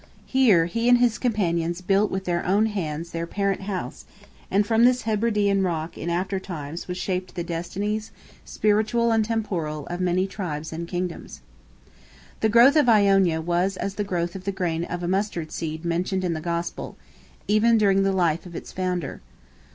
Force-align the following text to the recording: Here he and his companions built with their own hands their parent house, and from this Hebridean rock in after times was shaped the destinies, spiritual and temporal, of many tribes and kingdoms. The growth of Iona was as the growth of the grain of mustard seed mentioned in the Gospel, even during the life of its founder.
Here 0.25 0.65
he 0.65 0.89
and 0.89 0.97
his 0.97 1.19
companions 1.19 1.79
built 1.79 2.09
with 2.09 2.25
their 2.25 2.43
own 2.43 2.65
hands 2.65 3.11
their 3.11 3.27
parent 3.27 3.61
house, 3.61 4.03
and 4.49 4.65
from 4.65 4.83
this 4.83 5.03
Hebridean 5.03 5.61
rock 5.61 5.95
in 5.95 6.09
after 6.09 6.39
times 6.39 6.87
was 6.87 6.97
shaped 6.97 7.35
the 7.35 7.43
destinies, 7.43 8.09
spiritual 8.43 9.11
and 9.11 9.23
temporal, 9.23 9.85
of 9.91 10.01
many 10.01 10.25
tribes 10.25 10.73
and 10.73 10.87
kingdoms. 10.87 11.41
The 12.39 12.49
growth 12.49 12.77
of 12.77 12.89
Iona 12.89 13.41
was 13.41 13.77
as 13.77 13.93
the 13.93 14.03
growth 14.03 14.33
of 14.35 14.45
the 14.45 14.51
grain 14.51 14.85
of 14.85 15.07
mustard 15.07 15.51
seed 15.51 15.85
mentioned 15.85 16.23
in 16.23 16.33
the 16.33 16.41
Gospel, 16.41 16.97
even 17.47 17.77
during 17.77 18.01
the 18.01 18.11
life 18.11 18.47
of 18.47 18.55
its 18.55 18.71
founder. 18.71 19.21